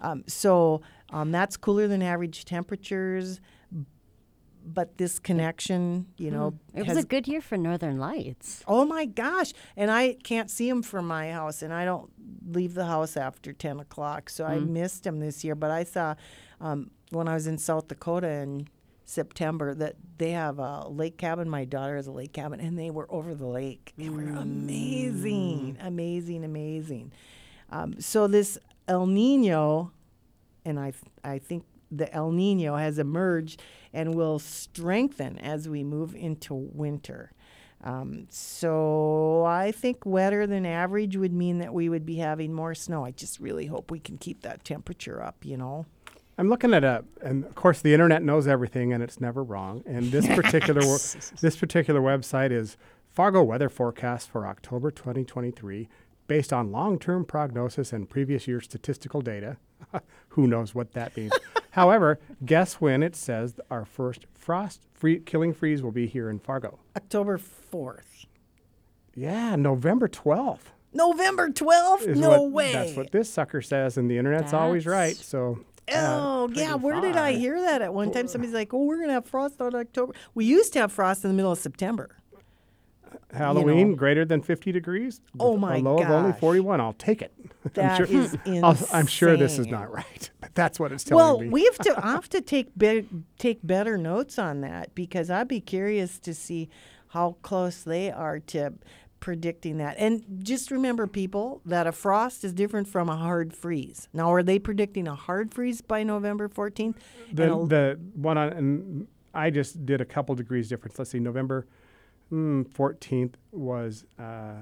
Um, 0.00 0.24
so 0.26 0.80
um, 1.10 1.30
that's 1.30 1.58
cooler 1.58 1.86
than 1.88 2.02
average 2.02 2.46
temperatures 2.46 3.40
but 4.74 4.98
this 4.98 5.18
connection, 5.18 6.06
you 6.16 6.30
know, 6.30 6.54
It 6.74 6.86
was 6.86 6.98
a 6.98 7.04
good 7.04 7.26
year 7.26 7.40
for 7.40 7.56
Northern 7.56 7.98
Lights. 7.98 8.62
Oh 8.66 8.84
my 8.84 9.04
gosh! 9.06 9.52
And 9.76 9.90
I 9.90 10.14
can't 10.22 10.50
see 10.50 10.68
them 10.68 10.82
from 10.82 11.06
my 11.06 11.32
house, 11.32 11.62
and 11.62 11.72
I 11.72 11.84
don't 11.84 12.10
leave 12.46 12.74
the 12.74 12.86
house 12.86 13.16
after 13.16 13.52
ten 13.52 13.80
o'clock, 13.80 14.30
so 14.30 14.44
I 14.44 14.58
missed 14.58 15.04
them 15.04 15.20
this 15.20 15.44
year. 15.44 15.54
But 15.54 15.70
I 15.70 15.84
saw 15.84 16.14
um, 16.60 16.90
when 17.10 17.28
I 17.28 17.34
was 17.34 17.46
in 17.46 17.58
South 17.58 17.88
Dakota 17.88 18.28
in 18.28 18.68
September 19.04 19.74
that 19.74 19.96
they 20.18 20.32
have 20.32 20.58
a 20.58 20.86
lake 20.88 21.16
cabin. 21.16 21.48
My 21.48 21.64
daughter 21.64 21.96
has 21.96 22.06
a 22.06 22.12
lake 22.12 22.32
cabin, 22.34 22.60
and 22.60 22.78
they 22.78 22.90
were 22.90 23.06
over 23.10 23.34
the 23.34 23.46
lake. 23.46 23.92
They 23.96 24.10
were 24.10 24.22
amazing, 24.22 25.78
amazing, 25.80 26.44
amazing. 26.44 27.12
Um, 27.70 28.00
so 28.00 28.26
this 28.26 28.58
El 28.86 29.06
Nino, 29.06 29.92
and 30.64 30.78
I 30.78 30.92
I 31.24 31.38
think 31.38 31.64
the 31.90 32.12
El 32.12 32.30
Nino 32.30 32.76
has 32.76 32.98
emerged 32.98 33.62
and 33.92 34.14
will 34.14 34.38
strengthen 34.38 35.38
as 35.38 35.68
we 35.68 35.82
move 35.82 36.14
into 36.14 36.54
winter. 36.54 37.32
Um, 37.84 38.26
so 38.28 39.44
I 39.46 39.70
think 39.70 40.04
wetter 40.04 40.46
than 40.46 40.66
average 40.66 41.16
would 41.16 41.32
mean 41.32 41.58
that 41.58 41.72
we 41.72 41.88
would 41.88 42.04
be 42.04 42.16
having 42.16 42.52
more 42.52 42.74
snow. 42.74 43.04
I 43.04 43.12
just 43.12 43.38
really 43.38 43.66
hope 43.66 43.90
we 43.90 44.00
can 44.00 44.18
keep 44.18 44.42
that 44.42 44.64
temperature 44.64 45.22
up. 45.22 45.44
You 45.44 45.56
know. 45.56 45.86
I'm 46.36 46.48
looking 46.48 46.72
at 46.72 46.84
a, 46.84 47.04
and 47.20 47.44
of 47.44 47.54
course 47.56 47.80
the 47.80 47.92
internet 47.92 48.22
knows 48.22 48.46
everything, 48.46 48.92
and 48.92 49.02
it's 49.02 49.20
never 49.20 49.42
wrong. 49.42 49.82
And 49.86 50.10
this 50.10 50.26
particular 50.34 50.80
this 50.80 51.56
particular 51.56 52.00
website 52.00 52.50
is 52.50 52.76
Fargo 53.12 53.42
weather 53.42 53.68
forecast 53.68 54.30
for 54.30 54.46
October 54.46 54.90
2023, 54.90 55.88
based 56.26 56.52
on 56.52 56.70
long-term 56.70 57.24
prognosis 57.24 57.92
and 57.92 58.08
previous 58.08 58.46
year 58.46 58.60
statistical 58.60 59.20
data. 59.20 59.56
Who 60.30 60.46
knows 60.46 60.74
what 60.74 60.92
that 60.92 61.16
means? 61.16 61.32
However, 61.78 62.18
guess 62.44 62.74
when 62.74 63.02
it 63.04 63.14
says 63.14 63.54
our 63.70 63.84
first 63.84 64.26
frost 64.34 64.82
free 64.94 65.20
killing 65.20 65.54
freeze 65.54 65.80
will 65.80 65.92
be 65.92 66.06
here 66.08 66.28
in 66.28 66.40
Fargo? 66.40 66.78
October 66.96 67.38
fourth, 67.38 68.26
Yeah, 69.14 69.54
November 69.56 70.08
12th. 70.08 70.72
November 70.92 71.50
twelfth. 71.50 72.06
is 72.06 72.18
No 72.18 72.30
what- 72.42 72.50
way. 72.52 72.72
That's 72.72 72.96
what 72.96 73.12
this 73.12 73.28
sucker 73.30 73.60
says, 73.62 73.96
and 73.98 74.10
the 74.10 74.16
internet's 74.18 74.52
always 74.54 74.86
right. 74.86 75.08
That's- 75.14 75.24
So. 75.26 75.60
uh, 75.92 75.94
Oh 75.94 76.48
yeah, 76.52 76.70
pretty 76.72 76.84
where 76.84 77.00
did 77.00 77.16
I 77.16 77.32
hear 77.32 77.60
that 77.60 77.82
at 77.82 77.92
one 77.94 78.10
time? 78.10 78.26
Somebody's 78.26 78.54
like, 78.54 78.72
"Oh, 78.74 78.84
we're 78.84 78.98
gonna 78.98 79.12
have 79.12 79.26
frost 79.26 79.60
on 79.60 79.74
October." 79.74 80.14
We 80.34 80.46
used 80.46 80.72
to 80.72 80.80
have 80.80 80.90
frost 80.92 81.24
in 81.24 81.30
the 81.30 81.34
middle 81.36 81.52
of 81.52 81.58
September. 81.58 82.08
Halloween 83.32 83.90
know. 83.90 83.96
greater 83.96 84.24
than 84.24 84.40
50 84.42 84.72
degrees? 84.72 85.20
Oh, 85.38 85.56
my 85.56 85.76
a 85.76 85.80
low 85.80 85.98
of 85.98 86.10
only 86.10 86.32
41. 86.32 86.80
I'll 86.80 86.92
take 86.94 87.22
it. 87.22 87.32
That 87.74 88.00
I'm 88.00 88.06
sure, 88.06 88.16
is 88.20 88.36
I'll- 88.64 88.88
I'm 88.92 89.06
sure 89.06 89.36
this 89.36 89.58
is 89.58 89.66
not 89.66 89.92
right, 89.92 90.30
but 90.40 90.54
that's 90.54 90.80
what 90.80 90.90
it's 90.92 91.04
telling 91.04 91.22
Well, 91.22 91.38
me. 91.40 91.46
Well, 91.48 91.52
we 91.52 91.64
have 91.64 91.78
to 91.78 92.06
I 92.06 92.12
have 92.12 92.28
to 92.30 92.40
take 92.40 92.68
be- 92.78 93.06
take 93.38 93.58
better 93.62 93.98
notes 93.98 94.38
on 94.38 94.62
that 94.62 94.94
because 94.94 95.28
I'd 95.28 95.48
be 95.48 95.60
curious 95.60 96.18
to 96.20 96.32
see 96.34 96.70
how 97.08 97.36
close 97.42 97.82
they 97.82 98.10
are 98.10 98.38
to 98.40 98.72
predicting 99.20 99.78
that. 99.78 99.96
And 99.98 100.22
just 100.42 100.70
remember, 100.70 101.06
people, 101.06 101.60
that 101.66 101.86
a 101.86 101.92
frost 101.92 102.44
is 102.44 102.52
different 102.54 102.88
from 102.88 103.08
a 103.10 103.16
hard 103.16 103.52
freeze. 103.54 104.08
Now, 104.14 104.32
are 104.32 104.42
they 104.42 104.58
predicting 104.58 105.06
a 105.08 105.14
hard 105.14 105.52
freeze 105.52 105.80
by 105.82 106.02
November 106.04 106.48
fourteenth? 106.48 106.96
the, 107.32 107.46
the 107.66 107.98
one 108.14 108.38
on, 108.38 108.48
and 108.52 109.08
I 109.34 109.50
just 109.50 109.84
did 109.84 110.00
a 110.00 110.06
couple 110.06 110.34
degrees 110.36 110.68
difference. 110.68 110.98
Let's 110.98 111.10
see, 111.10 111.18
November 111.20 111.66
mm, 112.32 112.66
14th 112.68 113.34
was, 113.52 114.04
uh, 114.18 114.54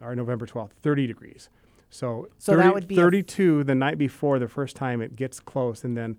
or 0.00 0.14
November 0.14 0.46
12th, 0.46 0.70
30 0.82 1.06
degrees. 1.06 1.48
So, 1.90 2.28
So 2.38 2.56
that 2.56 2.74
would 2.74 2.88
be 2.88 2.94
a- 2.96 2.98
32 2.98 3.64
the 3.64 3.74
night 3.74 3.98
before 3.98 4.38
the 4.38 4.48
first 4.48 4.74
time 4.76 5.00
it 5.00 5.14
gets 5.16 5.38
close, 5.40 5.84
and 5.84 5.96
then 5.96 6.16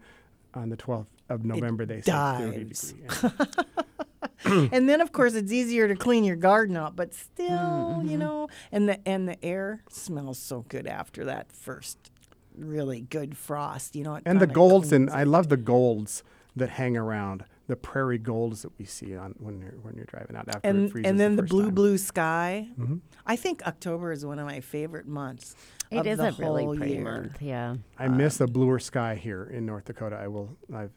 on 0.53 0.69
the 0.69 0.77
12th 0.77 1.07
of 1.29 1.43
November 1.43 1.85
they 1.85 2.01
say 2.01 2.11
30 2.11 2.51
dives. 2.63 2.91
degrees. 2.93 3.21
Yeah. 3.23 3.29
and 4.71 4.87
then 4.89 5.01
of 5.01 5.11
course 5.11 5.33
it's 5.33 5.51
easier 5.51 5.87
to 5.87 5.95
clean 5.95 6.23
your 6.23 6.35
garden 6.35 6.77
up, 6.77 6.95
but 6.95 7.13
still, 7.13 7.49
Mm-hmm. 7.49 8.09
you 8.09 8.17
know, 8.17 8.47
and 8.71 8.87
the 8.87 8.99
and 9.07 9.27
the 9.27 9.43
air 9.43 9.83
smells 9.89 10.37
so 10.39 10.65
good 10.69 10.87
after 10.87 11.25
that 11.25 11.51
first 11.51 11.97
really 12.57 13.01
good 13.01 13.35
frost. 13.37 13.95
You 13.95 14.03
know, 14.03 14.15
it 14.15 14.23
and 14.25 14.39
the 14.39 14.47
golds 14.47 14.91
and 14.91 15.09
I 15.09 15.23
love 15.23 15.49
the 15.49 15.57
golds 15.57 16.23
that 16.55 16.69
hang 16.71 16.95
around 16.95 17.43
the 17.67 17.75
prairie 17.75 18.17
golds 18.19 18.61
that 18.61 18.77
we 18.77 18.85
see 18.85 19.15
on 19.15 19.33
when 19.39 19.59
you're 19.59 19.73
when 19.81 19.95
you're 19.95 20.05
driving 20.05 20.35
out 20.35 20.47
after 20.47 20.59
it 20.67 20.69
and 20.69 20.91
freezes 20.91 21.09
and 21.09 21.19
then 21.19 21.35
the, 21.35 21.43
first 21.43 21.49
blue 21.49 21.61
time. 21.63 21.67
Mm-hmm. 21.69 21.75
blue 21.75 21.97
sky. 21.97 22.67
I 23.25 23.35
think 23.35 23.65
October 23.65 24.11
is 24.11 24.25
one 24.25 24.37
of 24.39 24.45
my 24.45 24.59
favorite 24.59 25.07
months. 25.07 25.55
It 25.91 25.99
of 25.99 26.07
is 26.07 26.17
the 26.17 26.27
a 26.27 26.31
really 26.33 26.77
pretty 26.77 26.93
year. 26.93 27.03
month. 27.03 27.41
Yeah. 27.41 27.75
I 27.97 28.07
miss 28.07 28.39
a 28.41 28.47
bluer 28.47 28.79
sky 28.79 29.15
here 29.15 29.43
in 29.51 29.65
North 29.65 29.85
Dakota. 29.85 30.15
I 30.15 30.27
will 30.27 30.55
I've 30.73 30.91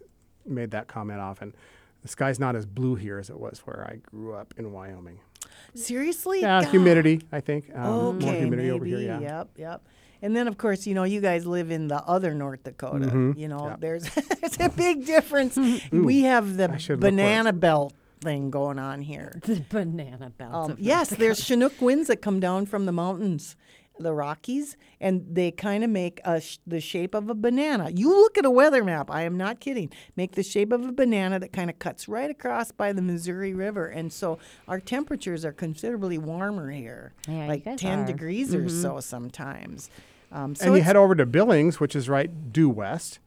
made 0.46 0.70
that 0.72 0.88
comment 0.88 1.20
often. 1.20 1.54
The 2.02 2.08
sky's 2.08 2.38
not 2.38 2.54
as 2.54 2.64
blue 2.66 2.94
here 2.94 3.18
as 3.18 3.28
it 3.30 3.38
was 3.38 3.60
where 3.60 3.86
I 3.90 3.96
grew 3.96 4.34
up 4.34 4.54
in 4.56 4.70
Wyoming. 4.72 5.18
Seriously? 5.74 6.40
Yeah, 6.42 6.62
God. 6.62 6.70
humidity. 6.70 7.20
I 7.32 7.40
think 7.40 7.70
um, 7.74 7.86
Okay, 7.86 8.24
more 8.26 8.34
humidity 8.34 8.62
maybe. 8.68 8.70
over 8.70 8.84
here. 8.84 8.98
Yeah. 9.00 9.20
Yep, 9.20 9.48
yep. 9.56 9.82
And 10.20 10.34
then, 10.34 10.48
of 10.48 10.58
course, 10.58 10.86
you 10.86 10.94
know, 10.94 11.04
you 11.04 11.20
guys 11.20 11.46
live 11.46 11.70
in 11.70 11.88
the 11.88 12.02
other 12.04 12.34
North 12.34 12.64
Dakota. 12.64 13.06
You 13.36 13.48
know, 13.48 13.58
Mm-hmm. 13.58 13.68
yeah. 13.68 13.76
there's 13.78 14.02
there's 14.40 14.58
a 14.60 14.68
big 14.68 15.06
difference. 15.06 15.56
we 15.92 16.22
have 16.22 16.56
the 16.56 16.96
banana 16.98 17.52
belt 17.52 17.92
thing 18.20 18.50
going 18.50 18.78
on 18.80 19.00
here. 19.00 19.38
The 19.44 19.62
banana 19.68 20.30
belt. 20.30 20.70
Um, 20.72 20.76
yes, 20.80 21.10
North 21.10 21.20
there's 21.20 21.44
Chinook 21.44 21.80
winds 21.80 22.08
that 22.08 22.16
come 22.22 22.40
down 22.40 22.66
from 22.66 22.84
the 22.86 22.92
mountains, 22.92 23.54
the 24.00 24.12
Rockies, 24.14 24.76
and 25.00 25.24
they 25.30 25.50
kind 25.50 25.82
of 25.84 25.90
make 25.90 26.20
a 26.24 26.40
sh- 26.40 26.58
the 26.66 26.80
shape 26.80 27.14
of 27.14 27.28
a 27.28 27.34
banana. 27.34 27.90
You 27.94 28.10
look 28.10 28.38
at 28.38 28.44
a 28.44 28.50
weather 28.50 28.84
map. 28.84 29.10
I 29.10 29.22
am 29.22 29.36
not 29.36 29.60
kidding. 29.60 29.90
Make 30.16 30.32
the 30.32 30.42
shape 30.42 30.72
of 30.72 30.84
a 30.86 30.92
banana 30.92 31.38
that 31.40 31.52
kind 31.52 31.68
of 31.70 31.78
cuts 31.78 32.08
right 32.08 32.30
across 32.30 32.72
by 32.72 32.92
the 32.92 33.02
Missouri 33.02 33.54
River, 33.54 33.86
and 33.86 34.12
so 34.12 34.38
our 34.66 34.80
temperatures 34.80 35.44
are 35.44 35.52
considerably 35.52 36.18
warmer 36.18 36.70
here, 36.70 37.12
Yeah, 37.28 37.46
like 37.46 37.64
10 37.76 38.00
are. 38.00 38.06
degrees 38.06 38.54
or 38.54 38.68
so 38.68 39.00
sometimes. 39.00 39.90
Um, 40.30 40.54
so 40.54 40.66
and 40.66 40.76
you 40.76 40.82
head 40.82 40.96
over 40.96 41.14
to 41.14 41.24
Billings, 41.26 41.80
which 41.80 41.96
is 41.96 42.08
right 42.08 42.52
due 42.52 42.68
west, 42.68 43.18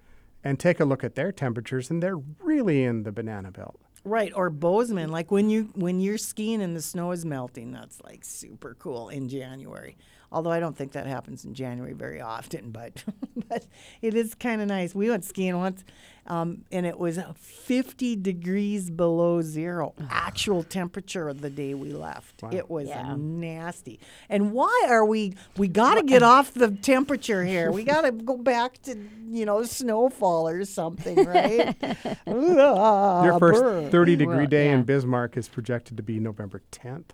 and 0.44 0.60
take 0.60 0.80
a 0.80 0.86
look 0.86 1.04
at 1.04 1.16
their 1.16 1.32
temperatures, 1.32 1.90
and 1.90 2.02
they're 2.02 2.18
really 2.42 2.84
in 2.84 3.04
the 3.04 3.12
banana 3.12 3.52
belt. 3.52 3.80
Right, 4.04 4.32
or 4.36 4.50
Bozeman, 4.50 5.12
like 5.12 5.30
when 5.30 5.50
you 5.52 5.70
when 5.76 6.00
you're 6.00 6.18
skiing 6.18 6.60
and 6.64 6.76
the 6.76 6.82
snow 6.82 7.12
is 7.12 7.24
melting, 7.24 7.72
that's 7.72 8.02
like 8.04 8.24
super 8.26 8.76
cool 8.80 9.10
in 9.10 9.30
January. 9.30 9.96
Although 10.32 10.52
I 10.52 10.60
don't 10.62 10.78
think 10.78 10.94
that 10.94 11.08
happens 11.08 11.44
in 11.44 11.54
January 11.54 11.94
very 11.94 12.22
often, 12.22 12.72
but 12.72 13.04
but 13.50 13.66
it 14.02 14.14
is 14.14 14.34
kind 14.36 14.62
of 14.62 14.68
nice. 14.68 14.96
We 14.96 15.10
went 15.10 15.26
skiing 15.26 15.58
once, 15.58 15.84
um, 16.28 16.64
and 16.72 16.86
it 16.86 16.98
was 16.98 17.20
50 17.36 18.16
degrees 18.16 18.90
below 18.90 19.42
zero, 19.42 19.94
actual 20.10 20.64
temperature 20.64 21.28
of 21.28 21.42
the 21.42 21.50
day 21.50 21.74
we 21.74 21.92
left. 21.92 22.44
It 22.52 22.70
was 22.70 22.88
Yeah. 22.88 23.14
nasty. 23.18 24.00
And 24.30 24.54
why 24.54 24.86
are 24.88 25.04
we? 25.06 25.34
We 25.58 25.68
got 25.68 25.96
to 25.96 26.04
get 26.04 26.24
off 26.24 26.54
the 26.54 26.72
temperature 26.72 27.44
here. 27.44 27.70
We 27.72 27.84
got 27.84 28.02
to 28.02 28.12
go 28.32 28.38
back 28.38 28.82
to 28.84 28.96
you 29.30 29.46
know 29.46 29.64
snowfall 29.64 30.48
or 30.48 30.64
something, 30.64 31.26
right? 31.26 31.76
Your 32.28 33.34
Ah, 33.34 33.38
first 33.40 33.62
brr. 33.62 33.90
30 33.90 34.16
degree 34.16 34.36
Well, 34.38 34.46
day 34.48 34.68
yeah. 34.68 34.76
in 34.76 34.84
Bismarck 34.84 35.36
is 35.36 35.50
projected 35.50 35.98
to 35.98 36.04
be 36.04 36.20
November 36.20 36.62
10th. 36.72 37.10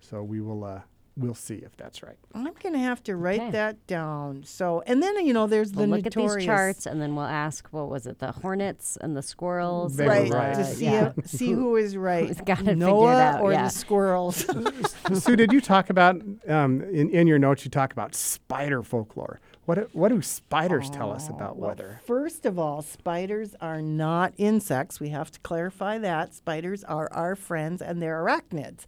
So 0.00 0.22
we 0.22 0.40
will 0.40 0.64
uh, 0.64 0.80
we'll 1.20 1.34
see 1.34 1.56
if 1.56 1.76
that's 1.76 2.02
right. 2.02 2.16
I'm 2.34 2.52
gonna 2.62 2.78
have 2.78 3.02
to 3.04 3.16
write 3.16 3.40
Okay. 3.40 3.50
that 3.52 3.86
down. 3.86 4.42
So, 4.44 4.82
and 4.86 5.02
then 5.02 5.24
you 5.26 5.32
know, 5.32 5.46
there's 5.46 5.72
We'll 5.72 5.86
the 5.86 5.96
look 5.96 6.06
at 6.06 6.14
these 6.14 6.44
charts 6.44 6.86
and 6.86 7.00
then 7.00 7.14
we'll 7.14 7.24
ask 7.26 7.68
what 7.70 7.88
was 7.88 8.06
it, 8.06 8.18
the 8.18 8.32
hornets 8.32 8.96
and 9.00 9.16
the 9.16 9.22
squirrels? 9.22 9.98
Right, 9.98 10.30
right. 10.30 10.54
to 10.54 10.64
see 10.64 10.84
yeah. 10.86 11.12
if- 11.16 11.26
see 11.26 11.52
who 11.52 11.76
is 11.76 11.96
right, 12.10 12.26
Who's 12.28 12.40
got 12.40 12.60
it 12.60 12.64
figured 12.64 12.78
NOAA 12.78 13.20
out, 13.20 13.40
or 13.40 13.52
yeah. 13.52 13.64
the 13.64 13.70
squirrels. 13.70 14.46
Sue, 15.14 15.36
did 15.36 15.52
you 15.52 15.60
talk 15.60 15.90
about 15.90 16.16
um, 16.48 16.82
in, 16.82 17.10
in 17.10 17.26
your 17.26 17.38
notes? 17.38 17.64
You 17.64 17.70
talk 17.70 17.92
about 17.92 18.14
spider 18.14 18.82
folklore. 18.82 19.40
What 19.66 19.74
do- 19.76 19.88
what 19.92 20.08
do 20.08 20.20
spiders 20.22 20.90
tell 20.90 21.12
us 21.12 21.28
about 21.28 21.56
Well, 21.56 21.68
weather? 21.70 22.00
First 22.04 22.44
of 22.46 22.58
all, 22.58 22.82
spiders 22.82 23.54
are 23.60 23.80
not 23.82 24.32
insects. 24.36 24.98
We 24.98 25.10
have 25.10 25.30
to 25.30 25.40
clarify 25.40 25.98
that. 25.98 26.34
Spiders 26.34 26.82
are 26.84 27.08
our 27.12 27.36
friends 27.36 27.80
and 27.82 28.02
they're 28.02 28.20
arachnids. 28.24 28.84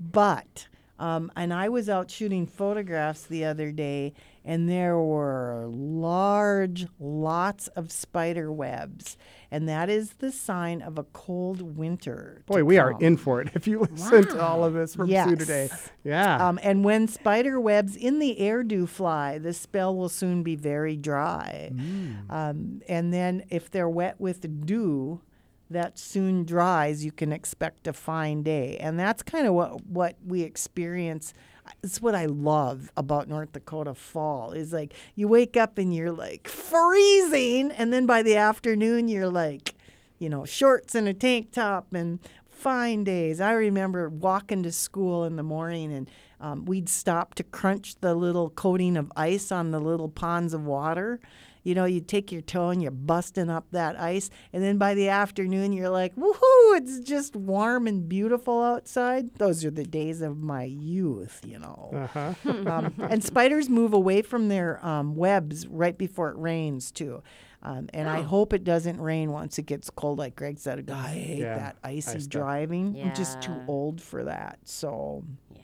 But, 0.00 0.68
um, 0.98 1.32
and 1.36 1.52
I 1.52 1.68
was 1.68 1.88
out 1.88 2.10
shooting 2.10 2.46
photographs 2.46 3.22
the 3.22 3.44
other 3.44 3.72
day, 3.72 4.12
and 4.44 4.68
there 4.68 4.98
were 4.98 5.66
large, 5.68 6.86
lots 7.00 7.68
of 7.68 7.90
spider 7.90 8.52
webs. 8.52 9.16
And 9.50 9.68
that 9.68 9.90
is 9.90 10.14
the 10.14 10.32
sign 10.32 10.80
of 10.80 10.96
a 10.98 11.04
cold 11.04 11.76
winter. 11.76 12.42
Boy, 12.46 12.64
we 12.64 12.78
are 12.78 12.92
in 13.00 13.16
for 13.16 13.40
it. 13.40 13.50
If 13.54 13.66
you 13.66 13.80
listen 13.80 14.24
to 14.28 14.42
all 14.42 14.64
of 14.64 14.72
this 14.74 14.94
from 14.94 15.08
Sue 15.28 15.36
today, 15.36 15.68
yeah. 16.04 16.48
Um, 16.48 16.58
and 16.62 16.84
when 16.84 17.06
spider 17.06 17.60
webs 17.60 17.94
in 17.96 18.18
the 18.18 18.38
air 18.38 18.62
do 18.62 18.86
fly, 18.86 19.38
the 19.38 19.52
spell 19.52 19.94
will 19.94 20.08
soon 20.08 20.42
be 20.42 20.56
very 20.56 20.96
dry. 20.96 21.70
Um, 22.30 22.80
and 22.88 23.12
then 23.12 23.44
if 23.50 23.70
they're 23.70 23.88
wet 23.88 24.20
with 24.20 24.64
dew, 24.66 25.20
that 25.70 25.98
soon 25.98 26.44
dries. 26.44 27.04
You 27.04 27.12
can 27.12 27.32
expect 27.32 27.86
a 27.86 27.92
fine 27.92 28.42
day, 28.42 28.76
and 28.78 28.98
that's 28.98 29.22
kind 29.22 29.46
of 29.46 29.54
what 29.54 29.86
what 29.86 30.16
we 30.26 30.42
experience. 30.42 31.34
It's 31.82 32.02
what 32.02 32.14
I 32.14 32.26
love 32.26 32.90
about 32.96 33.28
North 33.28 33.52
Dakota 33.52 33.94
fall 33.94 34.52
is 34.52 34.72
like 34.72 34.94
you 35.14 35.28
wake 35.28 35.56
up 35.56 35.78
and 35.78 35.94
you're 35.94 36.12
like 36.12 36.48
freezing, 36.48 37.70
and 37.72 37.92
then 37.92 38.06
by 38.06 38.22
the 38.22 38.36
afternoon 38.36 39.08
you're 39.08 39.30
like, 39.30 39.74
you 40.18 40.28
know, 40.28 40.44
shorts 40.44 40.94
and 40.94 41.08
a 41.08 41.14
tank 41.14 41.52
top 41.52 41.92
and 41.94 42.18
fine 42.48 43.02
days. 43.02 43.40
I 43.40 43.52
remember 43.52 44.08
walking 44.08 44.62
to 44.62 44.70
school 44.72 45.24
in 45.24 45.34
the 45.36 45.42
morning 45.42 45.92
and 45.92 46.08
um, 46.40 46.64
we'd 46.64 46.88
stop 46.88 47.34
to 47.34 47.42
crunch 47.42 47.96
the 48.00 48.14
little 48.14 48.50
coating 48.50 48.96
of 48.96 49.10
ice 49.16 49.50
on 49.50 49.70
the 49.70 49.80
little 49.80 50.08
ponds 50.08 50.54
of 50.54 50.64
water. 50.64 51.20
You 51.62 51.74
know, 51.74 51.84
you 51.84 52.00
take 52.00 52.32
your 52.32 52.42
toe 52.42 52.70
and 52.70 52.82
you're 52.82 52.90
busting 52.90 53.48
up 53.50 53.66
that 53.72 53.98
ice, 53.98 54.30
and 54.52 54.62
then 54.62 54.78
by 54.78 54.94
the 54.94 55.08
afternoon 55.08 55.72
you're 55.72 55.88
like, 55.90 56.14
"Woohoo! 56.16 56.76
It's 56.76 57.00
just 57.00 57.36
warm 57.36 57.86
and 57.86 58.08
beautiful 58.08 58.62
outside." 58.62 59.34
Those 59.36 59.64
are 59.64 59.70
the 59.70 59.84
days 59.84 60.22
of 60.22 60.38
my 60.38 60.64
youth, 60.64 61.40
you 61.46 61.58
know. 61.58 61.90
Uh-huh. 61.92 62.34
um, 62.70 62.94
and 62.98 63.22
spiders 63.22 63.68
move 63.68 63.92
away 63.92 64.22
from 64.22 64.48
their 64.48 64.84
um, 64.84 65.14
webs 65.14 65.66
right 65.66 65.96
before 65.96 66.30
it 66.30 66.36
rains 66.36 66.90
too. 66.90 67.22
Um, 67.64 67.88
and 67.94 68.08
I 68.08 68.22
hope 68.22 68.52
it 68.52 68.64
doesn't 68.64 69.00
rain 69.00 69.30
once 69.30 69.56
it 69.56 69.66
gets 69.66 69.88
cold. 69.88 70.18
Like 70.18 70.34
Greg 70.34 70.58
said, 70.58 70.90
I 70.90 71.08
hate 71.10 71.38
Yeah, 71.42 71.54
that 71.54 71.76
icy 71.84 72.16
ice 72.16 72.24
stuff. 72.24 72.28
driving. 72.28 72.98
I'm 73.00 73.14
just 73.14 73.40
too 73.40 73.62
old 73.68 74.00
for 74.00 74.24
that. 74.24 74.58
So, 74.64 75.22
Yeah. 75.54 75.60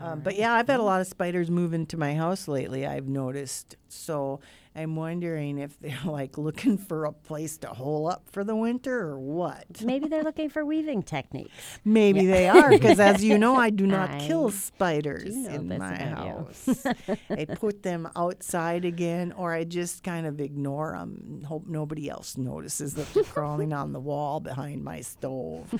Um, 0.00 0.20
but 0.20 0.36
yeah, 0.36 0.52
I've 0.54 0.68
had 0.68 0.80
a 0.80 0.82
lot 0.82 1.00
of 1.00 1.06
spiders 1.06 1.50
move 1.50 1.72
into 1.72 1.96
my 1.96 2.14
house 2.14 2.48
lately. 2.48 2.86
I've 2.86 3.08
noticed. 3.08 3.76
So 3.88 4.40
I'm 4.78 4.94
wondering 4.94 5.58
if 5.58 5.78
they're 5.80 5.98
like 6.04 6.38
looking 6.38 6.78
for 6.78 7.04
a 7.04 7.12
place 7.12 7.58
to 7.58 7.68
hole 7.68 8.08
up 8.08 8.28
for 8.30 8.44
the 8.44 8.54
winter 8.54 9.00
or 9.00 9.18
what. 9.18 9.66
Maybe 9.82 10.08
they're 10.08 10.22
looking 10.28 10.50
for 10.50 10.64
weaving 10.64 11.02
techniques. 11.02 11.50
Maybe 11.84 12.26
they 12.26 12.48
are, 12.48 12.70
because 12.70 13.00
as 13.00 13.24
you 13.24 13.38
know, 13.38 13.56
I 13.68 13.70
do 13.70 13.86
not 13.86 14.10
I 14.10 14.20
kill 14.20 14.50
spiders 14.50 15.34
in 15.34 15.68
my 15.68 15.96
house. 15.96 16.68
I 17.28 17.44
put 17.44 17.82
them 17.82 18.08
outside 18.14 18.84
again, 18.84 19.32
or 19.32 19.52
I 19.52 19.64
just 19.64 20.04
kind 20.04 20.26
of 20.26 20.40
ignore 20.40 20.92
them 20.92 21.24
and 21.26 21.46
hope 21.46 21.66
nobody 21.66 22.08
else 22.08 22.36
notices 22.36 22.94
that 22.94 23.12
they're 23.14 23.24
crawling 23.24 23.72
on 23.72 23.92
the 23.92 24.00
wall 24.00 24.38
behind 24.38 24.84
my 24.84 25.00
stove. 25.00 25.74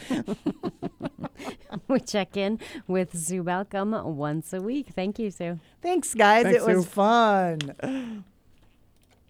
we 1.89 2.01
check 2.01 2.37
in 2.37 2.59
with 2.87 3.17
Sue 3.19 3.43
Balcom 3.43 4.05
once 4.05 4.53
a 4.53 4.61
week. 4.61 4.89
Thank 4.95 5.19
you, 5.19 5.31
Sue. 5.31 5.59
Thanks, 5.83 6.15
guys. 6.15 6.45
Thanks, 6.45 6.63
it 6.63 6.77
was 6.77 6.87
fun. 6.87 8.25